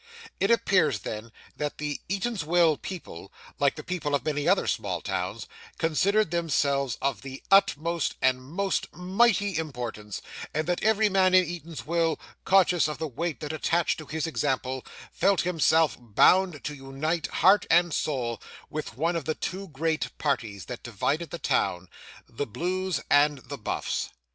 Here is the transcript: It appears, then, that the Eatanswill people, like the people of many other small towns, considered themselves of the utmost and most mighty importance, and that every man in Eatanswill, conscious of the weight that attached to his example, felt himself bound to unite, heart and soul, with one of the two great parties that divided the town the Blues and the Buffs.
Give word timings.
It 0.39 0.49
appears, 0.49 1.01
then, 1.01 1.31
that 1.57 1.77
the 1.77 2.01
Eatanswill 2.09 2.81
people, 2.81 3.31
like 3.59 3.75
the 3.75 3.83
people 3.83 4.15
of 4.15 4.25
many 4.25 4.47
other 4.47 4.65
small 4.65 4.99
towns, 4.99 5.45
considered 5.77 6.31
themselves 6.31 6.97
of 7.03 7.21
the 7.21 7.43
utmost 7.51 8.15
and 8.19 8.41
most 8.41 8.91
mighty 8.95 9.55
importance, 9.57 10.23
and 10.55 10.65
that 10.65 10.81
every 10.81 11.07
man 11.07 11.35
in 11.35 11.45
Eatanswill, 11.45 12.19
conscious 12.45 12.87
of 12.87 12.97
the 12.97 13.07
weight 13.07 13.41
that 13.41 13.53
attached 13.53 13.99
to 13.99 14.07
his 14.07 14.25
example, 14.25 14.83
felt 15.11 15.41
himself 15.41 15.95
bound 15.99 16.63
to 16.63 16.73
unite, 16.73 17.27
heart 17.27 17.67
and 17.69 17.93
soul, 17.93 18.41
with 18.71 18.97
one 18.97 19.15
of 19.15 19.25
the 19.25 19.35
two 19.35 19.67
great 19.67 20.17
parties 20.17 20.65
that 20.65 20.81
divided 20.81 21.29
the 21.29 21.37
town 21.37 21.87
the 22.27 22.47
Blues 22.47 23.01
and 23.11 23.37
the 23.49 23.57
Buffs. 23.59 24.09